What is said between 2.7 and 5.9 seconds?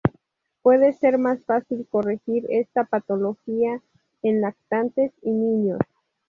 patología en lactantes y niños.